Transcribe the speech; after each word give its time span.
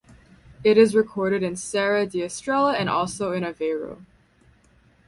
It 0.63 0.79
is 0.79 0.95
recorded 0.95 1.43
in 1.43 1.55
Serra 1.55 2.07
da 2.07 2.23
Estrela 2.25 2.73
and 2.73 2.89
also 2.89 3.33
in 3.33 3.43
Aveiro. 3.43 4.03